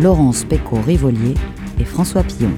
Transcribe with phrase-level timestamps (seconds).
[0.00, 1.34] Laurence Pécaud-Rivolier
[1.78, 2.50] et François Pillon.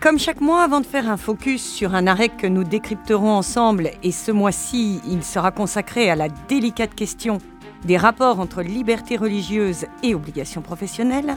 [0.00, 3.90] Comme chaque mois, avant de faire un focus sur un arrêt que nous décrypterons ensemble,
[4.04, 7.38] et ce mois-ci, il sera consacré à la délicate question
[7.84, 11.36] des rapports entre liberté religieuse et obligations professionnelles,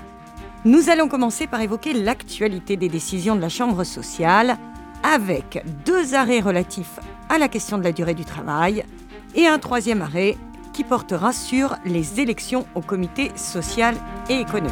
[0.66, 4.58] nous allons commencer par évoquer l'actualité des décisions de la Chambre sociale,
[5.10, 7.00] avec deux arrêts relatifs
[7.30, 8.84] à la question de la durée du travail
[9.34, 10.38] et un troisième arrêt
[10.72, 13.96] qui portera sur les élections au comité social
[14.30, 14.72] et économique.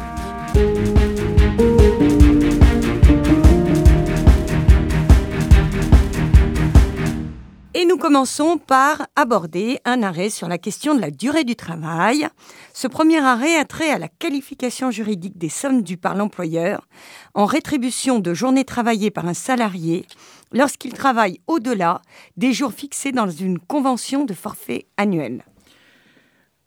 [7.88, 12.28] Nous commençons par aborder un arrêt sur la question de la durée du travail.
[12.74, 16.86] Ce premier arrêt a trait à la qualification juridique des sommes dues par l'employeur
[17.32, 20.04] en rétribution de journées travaillées par un salarié
[20.52, 22.02] lorsqu'il travaille au-delà
[22.36, 25.42] des jours fixés dans une convention de forfait annuel.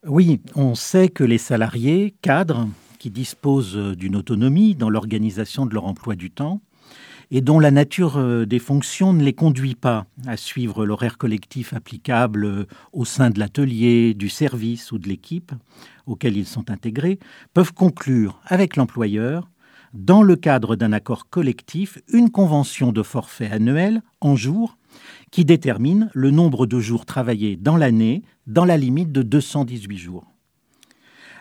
[0.07, 5.85] Oui, on sait que les salariés cadres qui disposent d'une autonomie dans l'organisation de leur
[5.85, 6.61] emploi du temps
[7.31, 11.73] et dont la nature euh, des fonctions ne les conduit pas à suivre l'horaire collectif
[11.73, 15.53] applicable euh, au sein de l'atelier, du service ou de l'équipe
[16.05, 17.19] auquel ils sont intégrés,
[17.53, 19.49] peuvent conclure avec l'employeur,
[19.93, 24.77] dans le cadre d'un accord collectif, une convention de forfait annuel en jours
[25.31, 30.30] qui détermine le nombre de jours travaillés dans l'année dans la limite de 218 jours.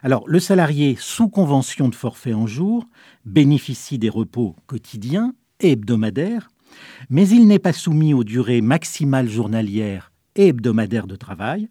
[0.02, 2.86] Alors, le salarié sous convention de forfait en jours
[3.24, 6.50] bénéficie des repos quotidiens et hebdomadaire,
[7.10, 11.68] mais il n'est pas soumis aux durées maximales journalières et hebdomadaires de travail,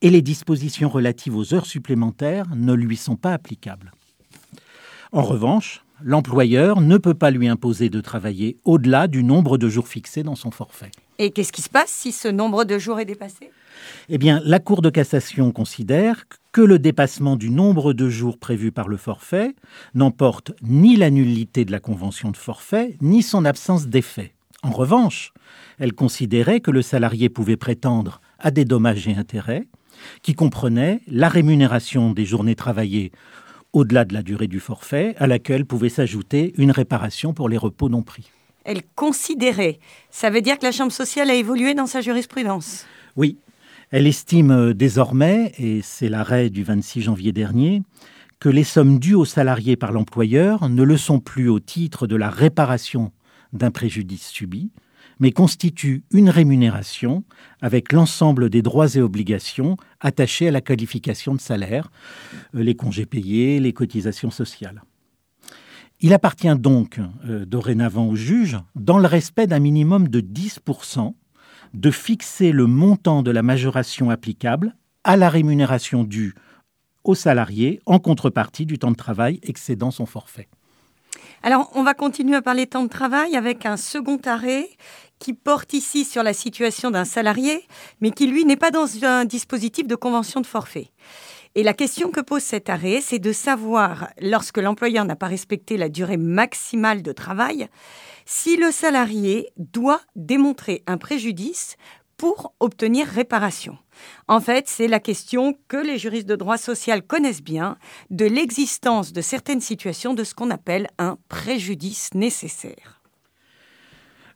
[0.00, 3.92] et les dispositions relatives aux heures supplémentaires ne lui sont pas applicables.
[5.12, 9.88] En revanche, l'employeur ne peut pas lui imposer de travailler au-delà du nombre de jours
[9.88, 10.90] fixés dans son forfait.
[11.18, 13.50] Et qu'est-ce qui se passe si ce nombre de jours est dépassé?
[14.08, 16.24] Eh bien, la Cour de cassation considère
[16.56, 19.54] que le dépassement du nombre de jours prévu par le forfait
[19.94, 24.32] n'emporte ni la nullité de la convention de forfait, ni son absence d'effet.
[24.62, 25.34] En revanche,
[25.78, 29.68] elle considérait que le salarié pouvait prétendre à des dommages et intérêts
[30.22, 33.12] qui comprenaient la rémunération des journées travaillées
[33.74, 37.90] au-delà de la durée du forfait, à laquelle pouvait s'ajouter une réparation pour les repos
[37.90, 38.30] non pris.
[38.64, 39.78] Elle considérait.
[40.08, 42.86] Ça veut dire que la Chambre sociale a évolué dans sa jurisprudence?
[43.14, 43.36] Oui.
[43.90, 47.82] Elle estime euh, désormais, et c'est l'arrêt du 26 janvier dernier,
[48.40, 52.16] que les sommes dues aux salariés par l'employeur ne le sont plus au titre de
[52.16, 53.12] la réparation
[53.52, 54.72] d'un préjudice subi,
[55.20, 57.24] mais constituent une rémunération
[57.62, 61.90] avec l'ensemble des droits et obligations attachés à la qualification de salaire,
[62.54, 64.82] euh, les congés payés, les cotisations sociales.
[66.00, 71.14] Il appartient donc euh, dorénavant au juge, dans le respect d'un minimum de 10%,
[71.74, 76.34] de fixer le montant de la majoration applicable à la rémunération due
[77.04, 80.48] au salarié en contrepartie du temps de travail excédant son forfait.
[81.42, 84.68] Alors, on va continuer à parler temps de travail avec un second arrêt
[85.18, 87.64] qui porte ici sur la situation d'un salarié,
[88.00, 90.90] mais qui, lui, n'est pas dans un dispositif de convention de forfait.
[91.54, 95.78] Et la question que pose cet arrêt, c'est de savoir, lorsque l'employeur n'a pas respecté
[95.78, 97.68] la durée maximale de travail,
[98.26, 101.76] si le salarié doit démontrer un préjudice
[102.16, 103.78] pour obtenir réparation.
[104.28, 107.78] En fait, c'est la question que les juristes de droit social connaissent bien
[108.10, 113.00] de l'existence de certaines situations de ce qu'on appelle un préjudice nécessaire.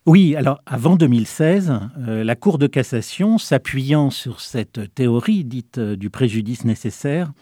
[0.06, 5.94] Oui, alors avant 2016, euh, la Cour de cassation, s'appuyant sur cette théorie dite euh,
[5.94, 7.32] du préjudice nécessaire,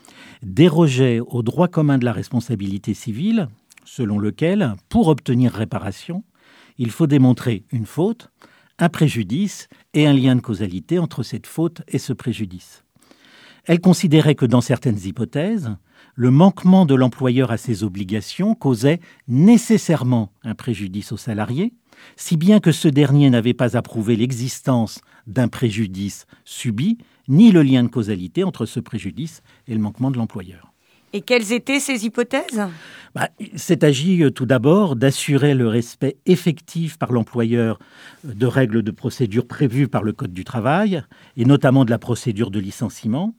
[0.42, 3.48] dérogeait au droit commun de la responsabilité civile,
[3.84, 6.24] selon lequel, pour obtenir réparation,
[6.78, 8.30] il faut démontrer une faute,
[8.78, 12.84] un préjudice et un lien de causalité entre cette faute et ce préjudice.
[13.64, 15.76] Elle considérait que dans certaines hypothèses,
[16.14, 21.74] le manquement de l'employeur à ses obligations causait nécessairement un préjudice au salarié,
[22.16, 26.98] si bien que ce dernier n'avait pas approuvé l'existence d'un préjudice subi,
[27.28, 30.67] ni le lien de causalité entre ce préjudice et le manquement de l'employeur.
[31.12, 32.62] Et quelles étaient ces hypothèses?
[33.14, 37.78] Bah, C'est agi euh, tout d'abord d'assurer le respect effectif par l'employeur
[38.26, 41.02] euh, de règles de procédure prévues par le Code du travail,
[41.36, 43.34] et notamment de la procédure de licenciement.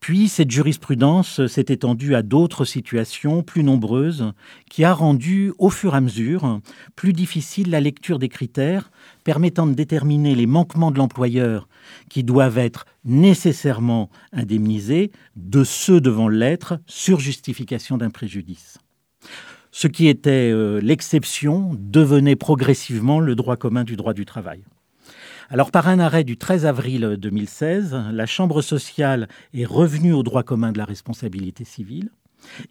[0.00, 4.32] Puis cette jurisprudence s'est étendue à d'autres situations plus nombreuses
[4.70, 6.60] qui a rendu au fur et à mesure
[6.96, 8.90] plus difficile la lecture des critères
[9.24, 11.68] permettant de déterminer les manquements de l'employeur
[12.08, 18.78] qui doivent être nécessairement indemnisés de ceux devant l'être sur justification d'un préjudice.
[19.70, 24.64] Ce qui était euh, l'exception devenait progressivement le droit commun du droit du travail.
[25.52, 30.44] Alors, par un arrêt du 13 avril 2016, la Chambre sociale est revenue au droit
[30.44, 32.10] commun de la responsabilité civile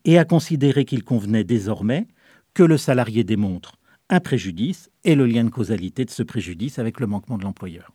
[0.05, 2.07] et a considéré qu'il convenait désormais
[2.53, 3.73] que le salarié démontre
[4.09, 7.91] un préjudice et le lien de causalité de ce préjudice avec le manquement de l'employeur.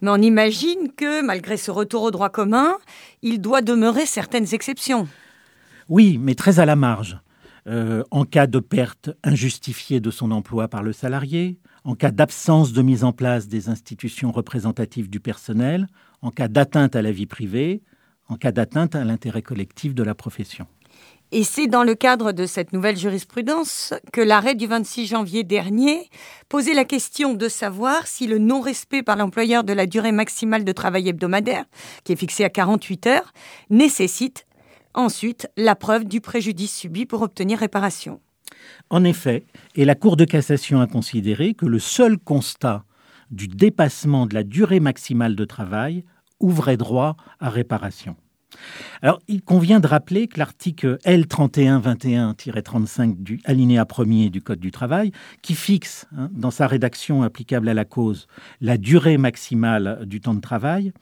[0.00, 2.76] Mais on imagine que, malgré ce retour au droit commun,
[3.22, 5.08] il doit demeurer certaines exceptions.
[5.88, 7.18] Oui, mais très à la marge.
[7.66, 12.72] Euh, en cas de perte injustifiée de son emploi par le salarié, en cas d'absence
[12.72, 15.86] de mise en place des institutions représentatives du personnel,
[16.22, 17.82] en cas d'atteinte à la vie privée,
[18.28, 20.66] en cas d'atteinte à l'intérêt collectif de la profession.
[21.30, 26.08] Et c'est dans le cadre de cette nouvelle jurisprudence que l'arrêt du 26 janvier dernier
[26.48, 30.72] posait la question de savoir si le non-respect par l'employeur de la durée maximale de
[30.72, 31.64] travail hebdomadaire,
[32.04, 33.32] qui est fixée à 48 heures,
[33.68, 34.46] nécessite
[34.94, 38.20] ensuite la preuve du préjudice subi pour obtenir réparation.
[38.90, 39.44] En effet,
[39.74, 42.84] et la Cour de cassation a considéré que le seul constat
[43.30, 46.04] du dépassement de la durée maximale de travail
[46.40, 48.16] ouvrait droit à réparation.
[49.02, 55.10] Alors, il convient de rappeler que l'article L3121-35 du alinéa 1 du Code du travail,
[55.42, 58.26] qui fixe, hein, dans sa rédaction applicable à la cause,
[58.60, 60.92] la durée maximale du temps de travail,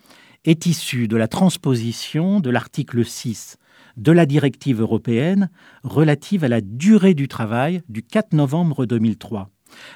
[0.44, 3.58] est issu de la transposition de l'article 6
[3.96, 5.50] de la directive européenne
[5.82, 9.50] relative à la durée du travail du 4 novembre 2003.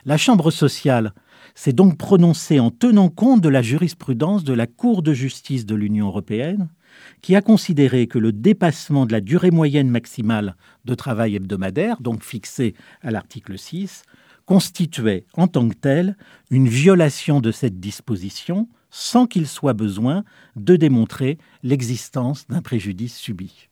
[0.05, 1.13] La Chambre sociale
[1.55, 5.75] s'est donc prononcée en tenant compte de la jurisprudence de la Cour de justice de
[5.75, 6.69] l'Union européenne,
[7.23, 12.23] qui a considéré que le dépassement de la durée moyenne maximale de travail hebdomadaire, donc
[12.23, 14.03] fixée à l'article 6,
[14.45, 16.17] constituait en tant que tel
[16.51, 23.69] une violation de cette disposition sans qu'il soit besoin de démontrer l'existence d'un préjudice subi.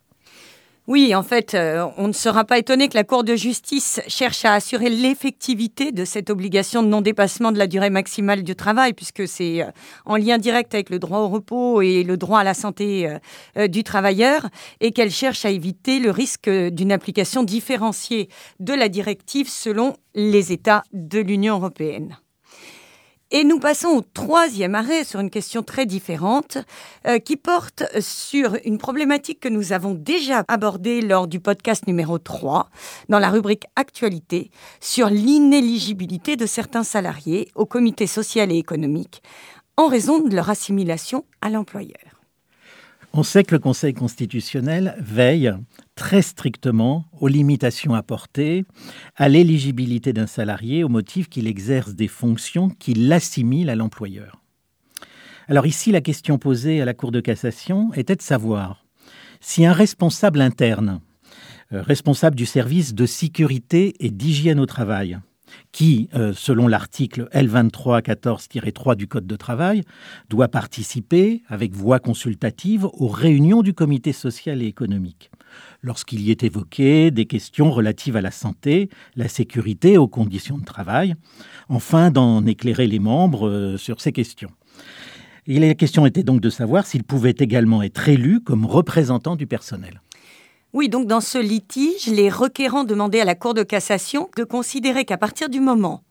[0.87, 4.45] Oui, en fait, euh, on ne sera pas étonné que la Cour de justice cherche
[4.45, 9.27] à assurer l'effectivité de cette obligation de non-dépassement de la durée maximale du travail, puisque
[9.27, 9.71] c'est euh,
[10.05, 13.09] en lien direct avec le droit au repos et le droit à la santé
[13.57, 14.51] euh, du travailleur,
[14.81, 18.29] et qu'elle cherche à éviter le risque d'une application différenciée
[18.61, 22.19] de la directive selon les États de l'Union européenne.
[23.37, 26.59] Et nous passons au troisième arrêt sur une question très différente
[27.09, 32.19] euh, qui porte sur une problématique que nous avons déjà abordée lors du podcast numéro
[32.19, 32.71] 3
[33.09, 39.21] dans la rubrique Actualité sur l'inéligibilité de certains salariés au comité social et économique
[39.77, 42.23] en raison de leur assimilation à l'employeur.
[43.13, 45.53] On sait que le Conseil constitutionnel veille
[45.95, 48.65] très strictement aux limitations apportées
[49.17, 54.41] à l'éligibilité d'un salarié au motif qu'il exerce des fonctions qui l'assimilent à l'employeur.
[55.49, 58.85] Alors ici, la question posée à la Cour de cassation était de savoir
[59.41, 61.01] si un responsable interne,
[61.73, 65.19] euh, responsable du service de sécurité et d'hygiène au travail,
[65.71, 69.83] qui, euh, selon l'article L2314-3 du Code de travail,
[70.31, 75.31] doit participer avec voix consultative aux réunions du comité social et économique,
[75.83, 80.65] lorsqu'il y est évoqué des questions relatives à la santé, la sécurité aux conditions de
[80.65, 81.15] travail,
[81.69, 84.51] enfin d'en éclairer les membres euh, sur ces questions.
[85.47, 90.01] La question était donc de savoir s'il pouvait également être élu comme représentant du personnel.
[90.73, 95.05] Oui, donc dans ce litige, les requérants demandaient à la Cour de cassation de considérer
[95.05, 96.03] qu'à partir du moment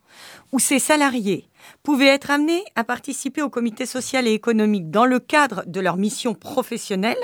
[0.52, 1.50] où ces salariés
[1.82, 5.98] pouvaient être amenés à participer au comité social et économique dans le cadre de leur
[5.98, 7.18] mission professionnelle,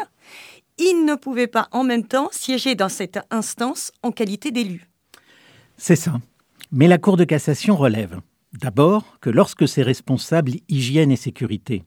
[0.79, 4.89] ils ne pouvaient pas en même temps siéger dans cette instance en qualité d'élu.
[5.77, 6.19] C'est ça.
[6.71, 8.19] Mais la Cour de cassation relève
[8.53, 11.83] d'abord que lorsque ces responsables hygiène et sécurité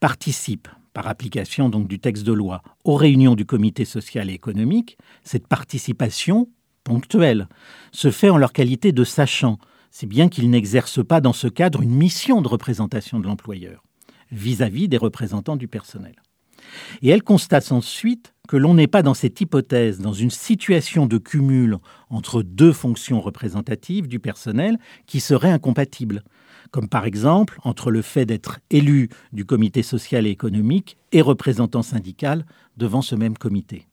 [0.00, 4.98] participent par application donc du texte de loi, aux réunions du comité social et économique,
[5.22, 6.48] cette participation
[6.84, 7.48] ponctuelle
[7.92, 9.58] se fait en leur qualité de sachant,
[9.90, 13.84] c'est bien qu'ils n'exercent pas dans ce cadre une mission de représentation de l'employeur
[14.30, 16.16] vis-à-vis des représentants du personnel.
[17.02, 21.18] Et elle constate ensuite que l'on n'est pas dans cette hypothèse, dans une situation de
[21.18, 21.76] cumul
[22.08, 26.22] entre deux fonctions représentatives du personnel qui seraient incompatibles
[26.70, 31.82] comme par exemple entre le fait d'être élu du comité social et économique et représentant
[31.82, 32.44] syndical
[32.76, 33.86] devant ce même comité.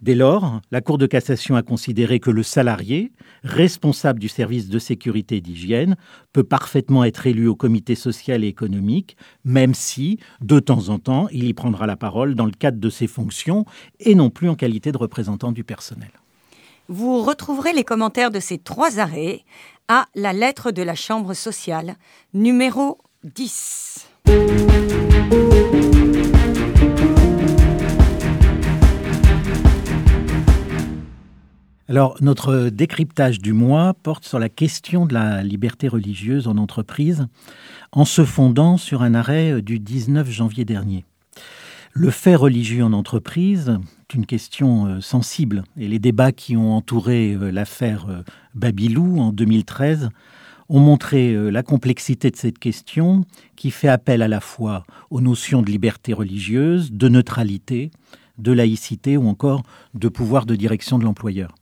[0.00, 4.78] Dès lors, la Cour de cassation a considéré que le salarié, responsable du service de
[4.78, 5.96] sécurité d'hygiène,
[6.32, 11.28] peut parfaitement être élu au comité social et économique, même si, de temps en temps,
[11.32, 13.64] il y prendra la parole dans le cadre de ses fonctions
[14.00, 16.10] et non plus en qualité de représentant du personnel.
[16.88, 19.44] Vous retrouverez les commentaires de ces trois arrêts
[19.88, 21.96] à la lettre de la Chambre sociale,
[22.34, 24.06] numéro 10.
[31.86, 37.26] Alors, notre décryptage du mois porte sur la question de la liberté religieuse en entreprise,
[37.92, 41.04] en se fondant sur un arrêt du 19 janvier dernier.
[41.92, 46.74] Le fait religieux en entreprise est une question euh, sensible, et les débats qui ont
[46.74, 48.22] entouré euh, l'affaire euh,
[48.54, 50.08] Babylou en 2013
[50.70, 55.60] ont montré la complexité de cette question qui fait appel à la fois aux notions
[55.60, 57.90] de liberté religieuse, de neutralité,
[58.38, 59.62] de laïcité ou encore
[59.92, 61.54] de pouvoir de direction de l'employeur.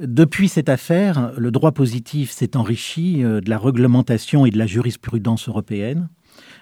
[0.00, 4.66] Depuis cette affaire, le droit positif s'est enrichi euh, de la réglementation et de la
[4.66, 6.08] jurisprudence européenne,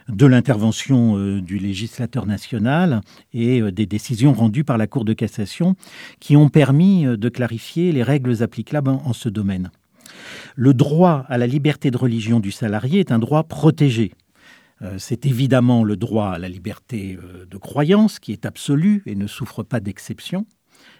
[0.08, 3.00] de l'intervention euh, du législateur national
[3.32, 5.76] et euh, des décisions rendues par la Cour de cassation
[6.18, 9.70] qui ont permis de clarifier les règles applicables en ce domaine.
[10.56, 14.14] Le droit à la liberté de religion du salarié est un droit protégé.
[14.96, 19.62] C'est évidemment le droit à la liberté de croyance qui est absolu et ne souffre
[19.62, 20.46] pas d'exception,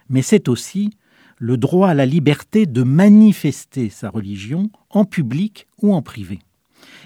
[0.09, 0.91] mais c'est aussi
[1.39, 6.41] le droit à la liberté de manifester sa religion en public ou en privé.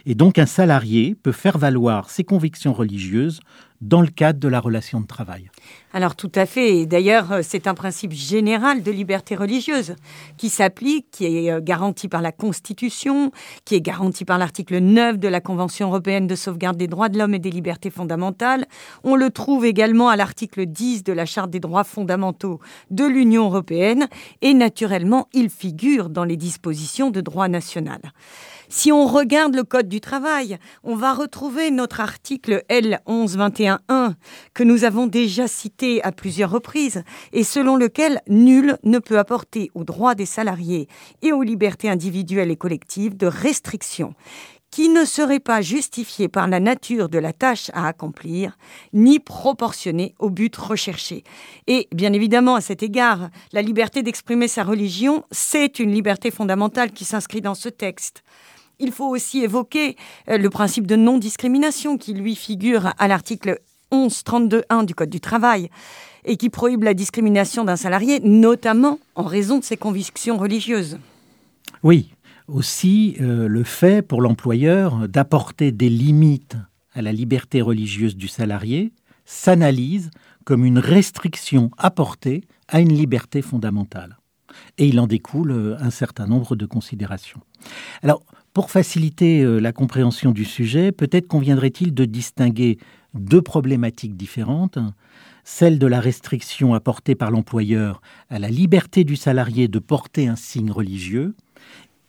[0.07, 3.41] Et donc un salarié peut faire valoir ses convictions religieuses
[3.83, 5.51] dans le cadre de la relation de travail.
[5.93, 6.87] Alors tout à fait.
[6.87, 9.95] D'ailleurs, euh, c'est un principe général de liberté religieuse
[10.39, 13.33] qui s'applique, qui est euh, garanti par la Constitution,
[13.65, 17.19] qui est garanti par l'article 9 de la Convention européenne de sauvegarde des droits de
[17.19, 18.65] l'homme et des libertés fondamentales.
[19.05, 22.61] On le trouve également à l'article 10 de la Charte des droits fondamentaux
[22.91, 24.09] de l'Union européenne
[24.41, 28.01] et naturellement, il figure dans les dispositions de droit national.
[28.75, 34.15] Si on regarde le Code du travail, on va retrouver notre article L1121.1
[34.55, 39.71] que nous avons déjà cité à plusieurs reprises et selon lequel nul ne peut apporter
[39.75, 40.89] aux droits des salariés
[41.21, 44.15] et aux libertés individuelles et collectives de restrictions
[44.71, 48.57] qui ne seraient pas justifiées par la nature de la tâche à accomplir,
[48.95, 51.25] ni proportionnées au but recherché.
[51.67, 56.93] Et bien évidemment, à cet égard, la liberté d'exprimer sa religion, c'est une liberté fondamentale
[56.93, 58.25] qui s'inscrit dans ce texte.
[58.79, 59.97] Il faut aussi évoquer
[60.29, 63.61] euh, le principe de non-discrimination qui lui figure à l'article
[63.93, 65.71] 1132.1 du Code du travail
[66.25, 70.99] et qui prohibe la discrimination d'un salarié, notamment en raison de ses convictions religieuses.
[71.83, 72.11] Oui,
[72.49, 76.57] aussi euh, le fait pour l'employeur d'apporter des limites
[76.95, 78.93] à la liberté religieuse du salarié
[79.25, 80.11] s'analyse
[80.45, 84.19] comme une restriction apportée à une liberté fondamentale.
[84.79, 87.41] Et il en découle euh, un certain nombre de considérations.
[88.03, 92.79] Alors, pour faciliter euh, la compréhension du sujet, peut-être conviendrait-il de distinguer
[93.15, 94.79] deux problématiques différentes,
[95.45, 100.37] celle de la restriction apportée par l'employeur à la liberté du salarié de porter un
[100.37, 101.35] signe religieux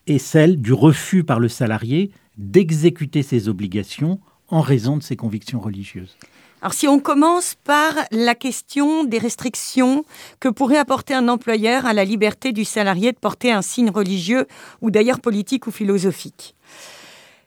[0.06, 4.20] et celle du refus par le salarié d'exécuter ses obligations
[4.54, 6.16] en raison de ses convictions religieuses.
[6.62, 10.06] Alors si on commence par la question des restrictions
[10.40, 14.46] que pourrait apporter un employeur à la liberté du salarié de porter un signe religieux
[14.82, 16.56] ou d'ailleurs politique ou philosophique.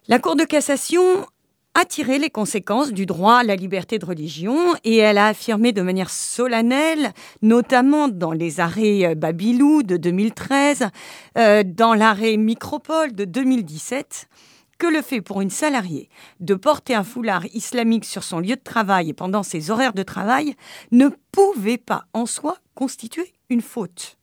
[0.08, 1.00] La Cour de cassation
[1.74, 5.72] a tiré les conséquences du droit à la liberté de religion et elle a affirmé
[5.72, 10.88] de manière solennelle, notamment dans les arrêts Babylou de 2013,
[11.38, 14.26] euh, dans l'arrêt Micropole de 2017,
[14.78, 16.08] que le fait pour une salariée
[16.40, 20.02] de porter un foulard islamique sur son lieu de travail et pendant ses horaires de
[20.02, 20.54] travail
[20.92, 24.18] ne pouvait pas en soi constituer une faute.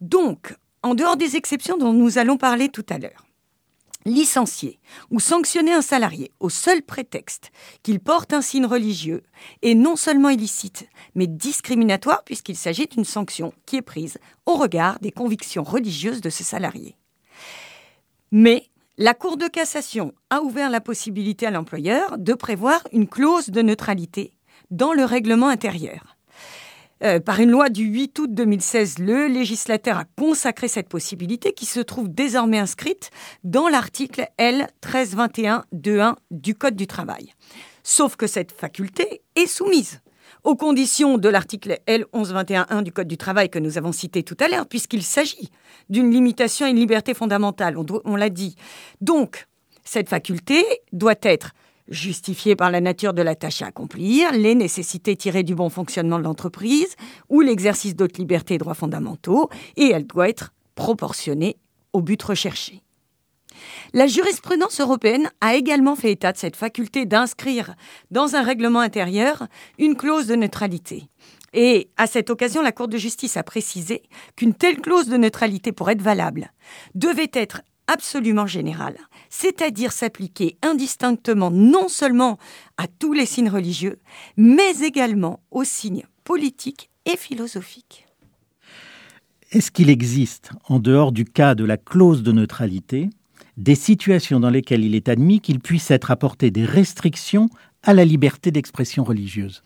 [0.00, 3.24] Donc, en dehors des exceptions dont nous allons parler tout à l'heure,
[4.04, 4.78] licencier
[5.10, 7.50] ou sanctionner un salarié au seul prétexte
[7.82, 9.22] qu'il porte un signe religieux
[9.62, 14.98] est non seulement illicite, mais discriminatoire puisqu'il s'agit d'une sanction qui est prise au regard
[15.00, 16.96] des convictions religieuses de ce salarié.
[18.30, 23.50] Mais la Cour de cassation a ouvert la possibilité à l'employeur de prévoir une clause
[23.50, 24.36] de neutralité
[24.70, 26.16] dans le règlement intérieur.
[27.02, 31.66] Euh, par une loi du 8 août 2016, le législateur a consacré cette possibilité qui
[31.66, 33.10] se trouve désormais inscrite
[33.42, 37.34] dans l'article L 1321-2.1 du Code du travail.
[37.82, 40.00] Sauf que cette faculté est soumise
[40.44, 44.36] aux conditions de l'article L 1121.1 du Code du travail que nous avons cité tout
[44.40, 45.50] à l'heure, puisqu'il s'agit
[45.88, 48.54] d'une limitation à une liberté fondamentale, on, on l'a dit.
[49.00, 49.46] Donc,
[49.84, 51.52] cette faculté doit être
[51.88, 56.18] justifiées par la nature de la tâche à accomplir, les nécessités tirées du bon fonctionnement
[56.18, 56.94] de l'entreprise
[57.28, 61.56] ou l'exercice d'autres libertés et droits fondamentaux, et elle doit être proportionnée
[61.92, 62.83] au but recherché.
[63.92, 67.74] La jurisprudence européenne a également fait état de cette faculté d'inscrire
[68.10, 69.46] dans un règlement intérieur
[69.78, 71.08] une clause de neutralité.
[71.52, 74.02] Et à cette occasion, la Cour de justice a précisé
[74.36, 76.50] qu'une telle clause de neutralité, pour être valable,
[76.94, 78.98] devait être absolument générale,
[79.30, 82.38] c'est-à-dire s'appliquer indistinctement non seulement
[82.76, 84.00] à tous les signes religieux,
[84.36, 88.06] mais également aux signes politiques et philosophiques.
[89.52, 93.10] Est-ce qu'il existe, en dehors du cas de la clause de neutralité,
[93.56, 97.48] des situations dans lesquelles il est admis qu'il puisse être apporté des restrictions
[97.82, 99.62] à la liberté d'expression religieuse.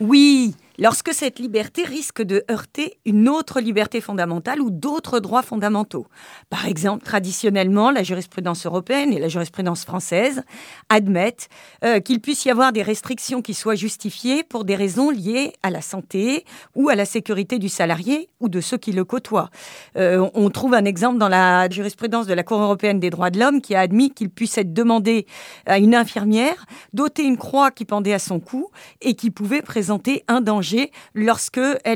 [0.00, 6.06] Oui, lorsque cette liberté risque de heurter une autre liberté fondamentale ou d'autres droits fondamentaux.
[6.50, 10.42] Par exemple, traditionnellement, la jurisprudence européenne et la jurisprudence française
[10.88, 11.48] admettent
[11.84, 15.70] euh, qu'il puisse y avoir des restrictions qui soient justifiées pour des raisons liées à
[15.70, 19.50] la santé ou à la sécurité du salarié ou de ceux qui le côtoient.
[19.96, 23.38] Euh, on trouve un exemple dans la jurisprudence de la Cour européenne des droits de
[23.38, 25.26] l'homme qui a admis qu'il puisse être demandé
[25.66, 30.24] à une infirmière d'ôter une croix qui pendait à son cou et qui pouvait présenter
[30.28, 30.61] un danger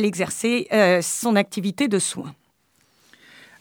[0.05, 2.35] exerçait euh, son activité de soins.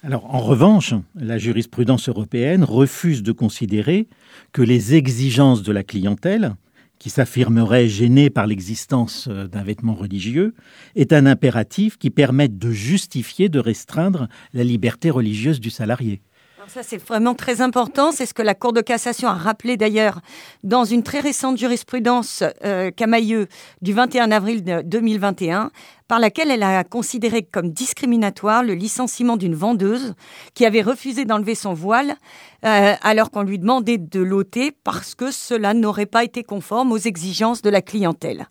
[0.03, 4.07] Alors, en revanche, la jurisprudence européenne refuse de considérer
[4.51, 6.55] que les exigences de la clientèle,
[6.99, 10.53] qui s'affirmerait gênée par l'existence euh, d'un vêtement religieux,
[10.95, 16.21] est un impératif qui permette de justifier de restreindre la liberté religieuse du salarié
[16.67, 18.11] ça, c'est vraiment très important.
[18.11, 20.21] C'est ce que la Cour de cassation a rappelé d'ailleurs
[20.63, 23.47] dans une très récente jurisprudence euh, Camailleux
[23.81, 25.71] du 21 avril 2021,
[26.07, 30.15] par laquelle elle a considéré comme discriminatoire le licenciement d'une vendeuse
[30.53, 32.15] qui avait refusé d'enlever son voile
[32.65, 36.97] euh, alors qu'on lui demandait de l'ôter parce que cela n'aurait pas été conforme aux
[36.97, 38.47] exigences de la clientèle.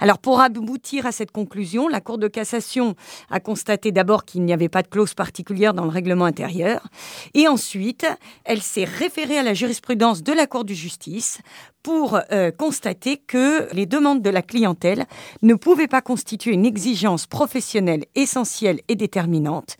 [0.00, 2.94] Alors pour aboutir à cette conclusion, la Cour de cassation
[3.30, 6.88] a constaté d'abord qu'il n'y avait pas de clause particulière dans le règlement intérieur
[7.34, 8.06] et ensuite
[8.44, 11.38] elle s'est référée à la jurisprudence de la Cour de justice
[11.84, 15.04] pour euh, constater que les demandes de la clientèle
[15.42, 19.76] ne pouvaient pas constituer une exigence professionnelle essentielle et déterminante.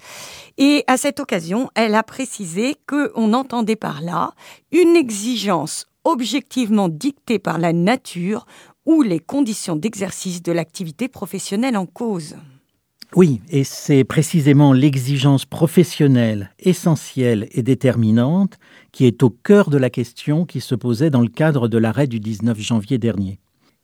[0.59, 4.33] Et à cette occasion, elle a précisé qu'on entendait par là
[4.71, 8.47] une exigence objectivement dictée par la nature
[8.87, 12.37] ou les conditions d'exercice de l'activité professionnelle en cause.
[13.16, 18.59] Oui, et c'est précisément l'exigence professionnelle essentielle et déterminante
[18.90, 22.09] qui est au cœur de la question qui se posait dans le cadre de l'arrêt
[22.09, 23.38] du 19 janvier dernier,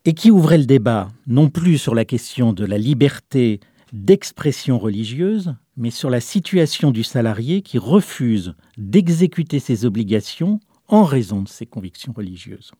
[0.04, 3.60] et qui ouvrait le débat non plus sur la question de la liberté
[3.92, 10.58] d'expression religieuse, mais sur la situation du salarié qui refuse d'exécuter ses obligations
[10.88, 12.72] en raison de ses convictions religieuses.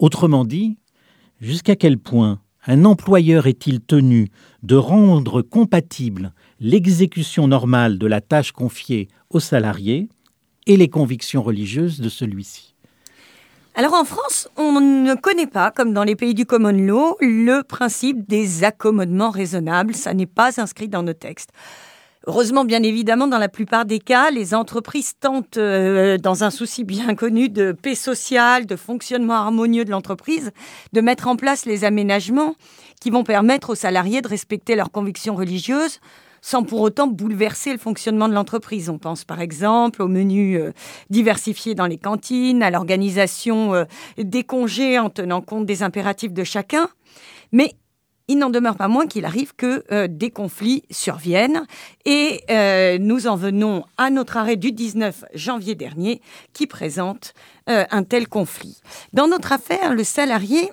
[0.00, 0.76] Autrement dit,
[1.40, 4.28] Jusqu'à quel point un employeur est-il tenu
[4.64, 10.08] de rendre compatible l'exécution normale de la tâche confiée au salarié
[10.66, 12.74] et les convictions religieuses de celui-ci?
[13.76, 17.62] Alors en France, on ne connaît pas, comme dans les pays du common law, le
[17.62, 19.94] principe des accommodements raisonnables.
[19.94, 21.50] Ça n'est pas inscrit dans nos textes.
[22.26, 26.84] Heureusement, bien évidemment, dans la plupart des cas, les entreprises tentent, euh, dans un souci
[26.84, 30.50] bien connu de paix sociale, de fonctionnement harmonieux de l'entreprise,
[30.92, 32.54] de mettre en place les aménagements
[33.00, 36.00] qui vont permettre aux salariés de respecter leurs convictions religieuses
[36.40, 38.88] sans pour autant bouleverser le fonctionnement de l'entreprise.
[38.88, 40.72] On pense par exemple aux menus euh,
[41.10, 43.84] diversifiés dans les cantines, à l'organisation euh,
[44.16, 46.88] des congés en tenant compte des impératifs de chacun.
[47.52, 47.72] Mais
[48.28, 51.66] il n'en demeure pas moins qu'il arrive que euh, des conflits surviennent
[52.04, 56.20] et euh, nous en venons à notre arrêt du 19 janvier dernier
[56.52, 57.32] qui présente
[57.70, 58.80] euh, un tel conflit.
[59.14, 60.70] Dans notre affaire, le salarié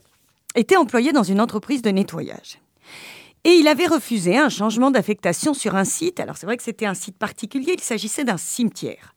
[0.55, 2.59] était employé dans une entreprise de nettoyage.
[3.45, 6.19] Et il avait refusé un changement d'affectation sur un site.
[6.19, 9.15] Alors c'est vrai que c'était un site particulier, il s'agissait d'un cimetière.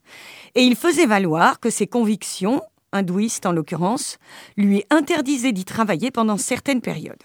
[0.55, 4.17] Et il faisait valoir que ses convictions, hindouistes en l'occurrence,
[4.55, 7.23] lui interdisaient d'y travailler pendant certaines périodes.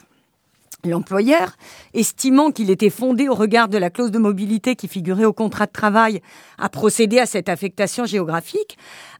[0.84, 1.56] L'employeur,
[1.94, 5.66] estimant qu'il était fondé au regard de la clause de mobilité qui figurait au contrat
[5.66, 6.20] de travail
[6.58, 8.76] à procéder à cette affectation géographique,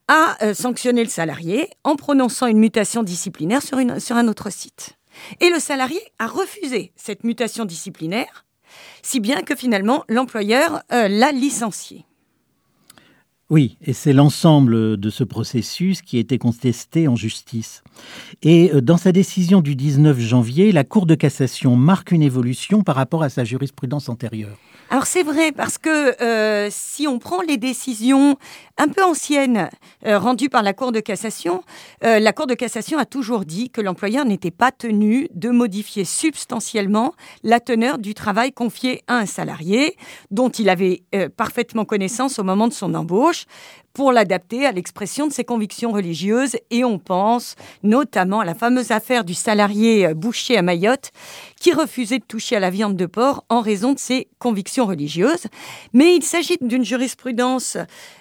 [0.09, 4.98] a euh, sanctionné le salarié en prononçant une mutation disciplinaire sur, un autre site.
[5.40, 8.44] Et le salarié a refusé cette mutation disciplinaire,
[9.03, 12.05] si bien que finalement l'employeur euh, l'a licencié.
[13.55, 17.85] Oui, et c'est l'ensemble de ce processus qui a été contesté en justice.
[18.43, 22.83] Et euh, dans sa décision du 19 janvier, la Cour de cassation marque une évolution
[22.83, 24.59] par rapport à sa jurisprudence antérieure.
[24.90, 28.37] Alors c'est vrai parce que euh, si on prend les décisions
[28.77, 29.70] un peu anciennes
[30.05, 31.64] euh, rendues par la Cour de cassation,
[32.05, 36.05] euh, la Cour de cassation a toujours dit que l'employeur n'était pas tenu de modifier
[36.05, 39.97] substantiellement la teneur du travail confié à un salarié
[40.31, 41.03] dont il avait
[41.37, 43.47] parfaitement connaissance au moment de son embauche
[43.94, 46.57] pour l'adapter à l'expression de ses convictions religieuses.
[46.70, 51.12] Et on pense notamment à la fameuse affaire du salarié euh, boucher à Mayotte
[51.59, 55.46] qui refusait de toucher à la viande de porc en raison de ses convictions religieuses.
[55.92, 57.78] Mais il s'agit d'une jurisprudence,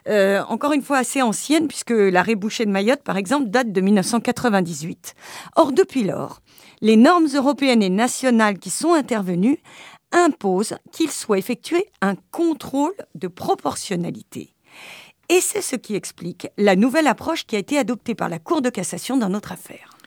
[0.07, 3.81] euh, encore une fois, assez ancienne, puisque l'arrêt boucher de Mayotte, par exemple, date de
[3.81, 5.15] 1998.
[5.55, 6.41] Or, depuis lors,
[6.81, 9.59] les normes européennes et nationales qui sont intervenues
[10.11, 14.52] imposent qu'il soit effectué un contrôle de proportionnalité.
[15.33, 18.61] Et c'est ce qui explique la nouvelle approche qui a été adoptée par la Cour
[18.61, 19.97] de cassation dans notre affaire.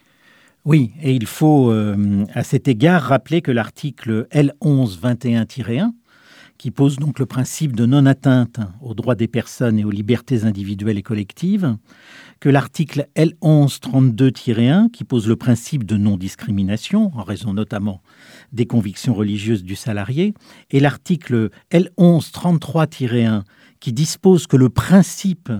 [0.64, 5.90] Oui, et il faut euh, à cet égard rappeler que l'article L1121-1,
[6.58, 10.98] qui pose donc le principe de non-atteinte aux droits des personnes et aux libertés individuelles
[10.98, 11.76] et collectives,
[12.38, 18.00] que l'article L1132-1, qui pose le principe de non-discrimination, en raison notamment
[18.52, 20.34] des convictions religieuses du salarié,
[20.70, 23.42] et l'article L1133-1,
[23.86, 25.52] qui dispose que le principe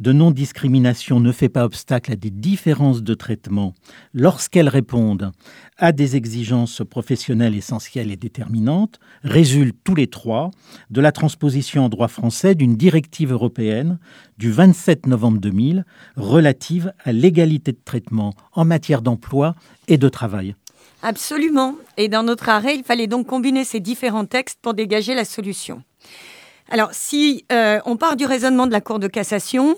[0.00, 3.72] de non-discrimination ne fait pas obstacle à des différences de traitement
[4.12, 5.32] lorsqu'elles répondent
[5.78, 10.50] à des exigences professionnelles essentielles et déterminantes, résultent tous les trois
[10.90, 13.98] de la transposition en droit français d'une directive européenne
[14.36, 19.54] du 27 novembre 2000 relative à l'égalité de traitement en matière d'emploi
[19.88, 20.54] et de travail.
[21.02, 21.76] Absolument.
[21.96, 25.82] Et dans notre arrêt, il fallait donc combiner ces différents textes pour dégager la solution.
[26.70, 29.76] Alors, si euh, on part du raisonnement de la Cour de cassation,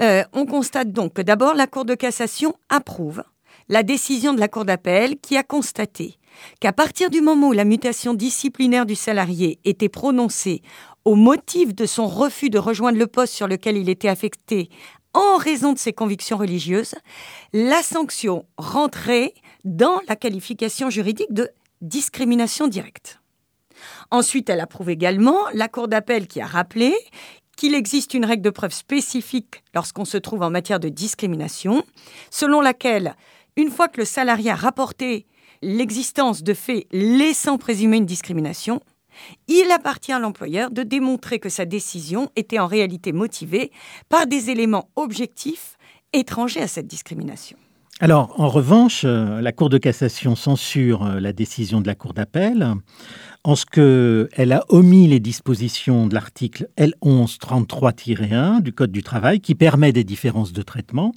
[0.00, 3.22] euh, on constate donc que d'abord, la Cour de cassation approuve
[3.68, 6.18] la décision de la Cour d'appel qui a constaté
[6.58, 10.62] qu'à partir du moment où la mutation disciplinaire du salarié était prononcée
[11.04, 14.68] au motif de son refus de rejoindre le poste sur lequel il était affecté
[15.12, 16.96] en raison de ses convictions religieuses,
[17.52, 19.32] la sanction rentrait
[19.64, 21.48] dans la qualification juridique de
[21.80, 23.20] discrimination directe.
[24.10, 26.94] Ensuite, elle approuve également la Cour d'appel qui a rappelé
[27.56, 31.84] qu'il existe une règle de preuve spécifique lorsqu'on se trouve en matière de discrimination,
[32.30, 33.14] selon laquelle,
[33.56, 35.26] une fois que le salarié a rapporté
[35.62, 38.80] l'existence de faits laissant présumer une discrimination,
[39.46, 43.70] il appartient à l'employeur de démontrer que sa décision était en réalité motivée
[44.08, 45.76] par des éléments objectifs
[46.12, 47.56] étrangers à cette discrimination.
[48.00, 52.12] Alors, en revanche, euh, la Cour de cassation censure euh, la décision de la Cour
[52.12, 52.74] d'appel
[53.44, 59.54] en ce qu'elle a omis les dispositions de l'article L1133-1 du Code du travail qui
[59.54, 61.12] permet des différences de traitement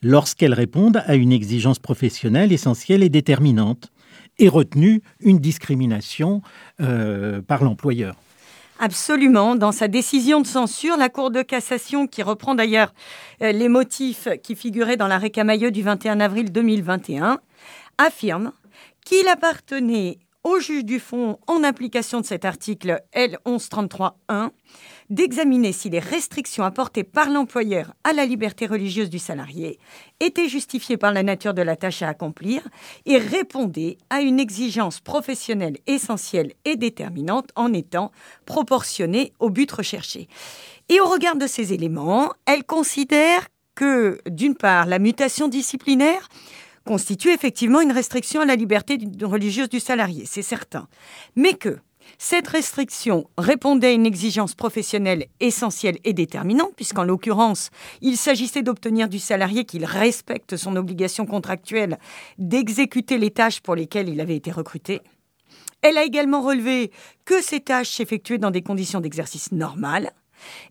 [0.00, 3.90] lorsqu'elles répondent à une exigence professionnelle essentielle et déterminante
[4.38, 6.40] et retenu une discrimination
[6.80, 8.14] euh, par l'employeur.
[8.84, 9.54] Absolument.
[9.54, 12.92] Dans sa décision de censure, la Cour de cassation, qui reprend d'ailleurs
[13.40, 17.38] euh, les motifs qui figuraient dans l'arrêt Camailleux du 21 avril 2021,
[17.98, 18.50] affirme
[19.04, 24.50] qu'il appartenait au juge du fond, en application de cet article L1133.1,
[25.12, 29.78] d'examiner si les restrictions apportées par l'employeur à la liberté religieuse du salarié
[30.20, 32.62] étaient justifiées par la nature de la tâche à accomplir
[33.04, 38.10] et répondaient à une exigence professionnelle essentielle et déterminante en étant
[38.46, 40.28] proportionnée au but recherché.
[40.88, 46.28] Et au regard de ces éléments, elle considère que, d'une part, la mutation disciplinaire
[46.86, 50.88] constitue effectivement une restriction à la liberté religieuse du salarié, c'est certain.
[51.36, 51.78] Mais que
[52.18, 57.70] cette restriction répondait à une exigence professionnelle essentielle et déterminante, puisqu'en l'occurrence,
[58.00, 61.98] il s'agissait d'obtenir du salarié qu'il respecte son obligation contractuelle
[62.38, 65.00] d'exécuter les tâches pour lesquelles il avait été recruté.
[65.82, 66.92] Elle a également relevé
[67.24, 70.12] que ces tâches s'effectuaient dans des conditions d'exercice normales,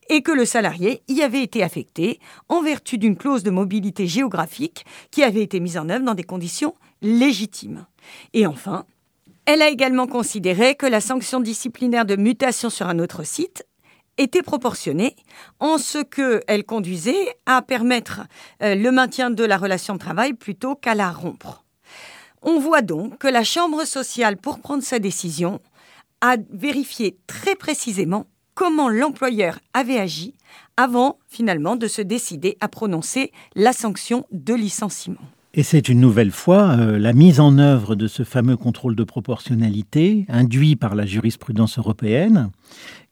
[0.09, 4.85] et que le salarié y avait été affecté en vertu d'une clause de mobilité géographique
[5.11, 7.85] qui avait été mise en œuvre dans des conditions légitimes.
[8.33, 8.85] Et enfin,
[9.51, 13.67] elle a également considéré que la sanction disciplinaire de mutation sur un autre site
[14.17, 15.17] était proportionnée
[15.59, 18.21] en ce qu'elle conduisait à permettre
[18.63, 21.65] euh, le maintien de la relation de travail plutôt qu'à la rompre.
[22.41, 25.59] On voit donc que la Chambre sociale, pour prendre sa décision,
[26.21, 30.33] a vérifié très précisément comment l'employeur avait agi
[30.77, 35.27] avant finalement de se décider à prononcer la sanction de licenciement.
[35.53, 39.03] Et c'est une nouvelle fois euh, la mise en œuvre de ce fameux contrôle de
[39.03, 42.51] proportionnalité induit par la jurisprudence européenne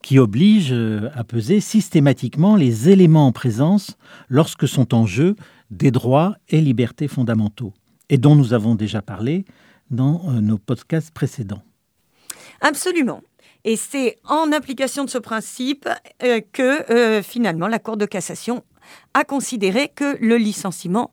[0.02, 3.98] qui oblige euh, à peser systématiquement les éléments en présence
[4.30, 5.36] lorsque sont en jeu
[5.70, 7.74] des droits et libertés fondamentaux,
[8.08, 9.44] et dont nous avons déjà parlé
[9.92, 11.62] dans euh, nos podcasts précédents.
[12.62, 13.22] Absolument.
[13.66, 15.90] Et c'est en application de ce principe
[16.54, 18.64] que finalement la Cour de cassation
[19.14, 21.12] a considéré que le licenciement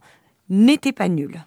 [0.48, 1.44] n'était pas nul.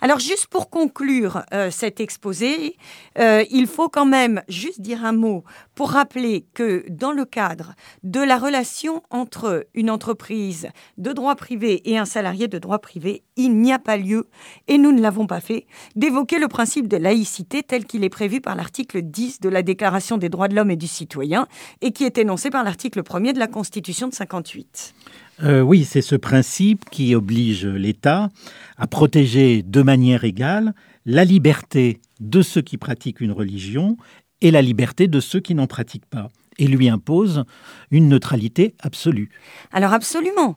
[0.00, 2.76] Alors juste pour conclure euh, cet exposé,
[3.18, 7.74] euh, il faut quand même juste dire un mot pour rappeler que dans le cadre
[8.04, 13.24] de la relation entre une entreprise de droit privé et un salarié de droit privé,
[13.36, 14.28] il n'y a pas lieu,
[14.68, 18.40] et nous ne l'avons pas fait, d'évoquer le principe de laïcité tel qu'il est prévu
[18.40, 21.48] par l'article 10 de la Déclaration des droits de l'homme et du citoyen
[21.80, 24.94] et qui est énoncé par l'article 1er de la Constitution de 58.
[25.42, 28.30] Euh, oui, c'est ce principe qui oblige l'État
[28.76, 33.96] à protéger de manière égale la liberté de ceux qui pratiquent une religion
[34.40, 37.44] et la liberté de ceux qui n'en pratiquent pas, et lui impose
[37.90, 39.30] une neutralité absolue.
[39.72, 40.56] Alors absolument.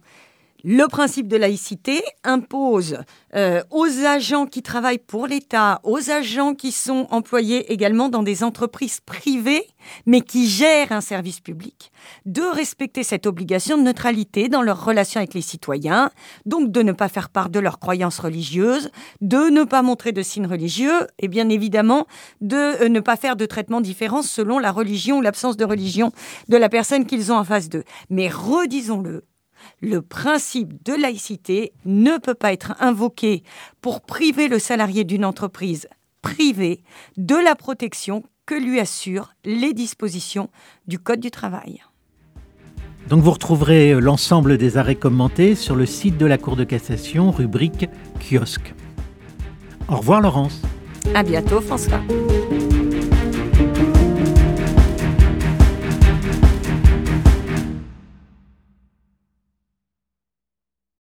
[0.66, 2.98] Le principe de laïcité impose
[3.34, 8.44] euh, aux agents qui travaillent pour l'État, aux agents qui sont employés également dans des
[8.44, 9.66] entreprises privées,
[10.06, 11.94] mais qui gèrent un service public,
[12.26, 16.12] de respecter cette obligation de neutralité dans leurs relations avec les citoyens,
[16.46, 18.92] donc de ne pas faire part de leurs croyances religieuses,
[19.22, 22.06] de ne pas montrer de signes religieux, et bien évidemment
[22.42, 26.12] de euh, ne pas faire de traitement différent selon la religion ou l'absence de religion
[26.50, 27.86] de la personne qu'ils ont en face d'eux.
[28.10, 29.24] Mais redisons-le,
[29.82, 33.44] le principe de laïcité ne peut pas être invoqué
[33.82, 35.88] pour priver le salarié d'une entreprise
[36.22, 36.84] privée
[37.18, 40.50] de la protection que lui assurent les dispositions
[40.88, 41.82] du Code du travail.
[43.08, 47.32] Donc vous retrouverez l'ensemble des arrêts commentés sur le site de la Cour de cassation,
[47.32, 48.74] rubrique kiosque.
[49.88, 50.62] Au revoir Laurence.
[51.16, 52.02] À bientôt François.